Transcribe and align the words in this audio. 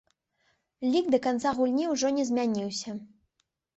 Лік 0.93 1.11
да 1.15 1.19
канца 1.27 1.51
гульні 1.59 1.85
ўжо 1.93 2.13
не 2.17 2.25
змяніўся. 2.31 2.89